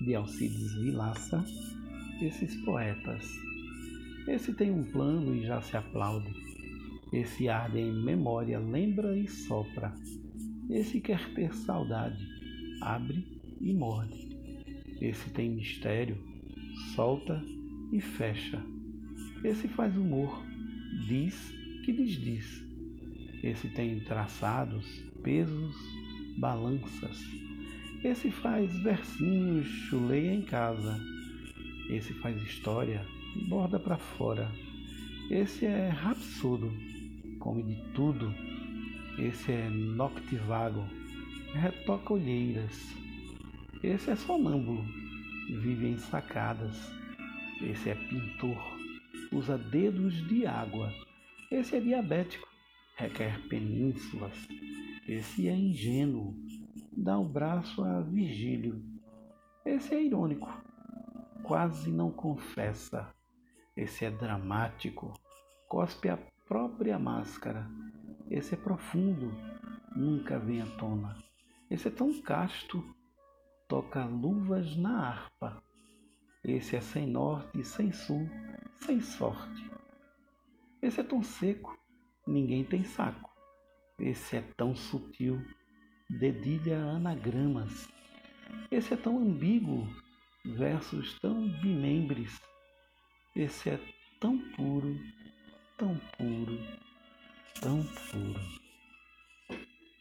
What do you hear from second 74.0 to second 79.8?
luvas na harpa. Esse é sem norte, sem sul, sem sorte.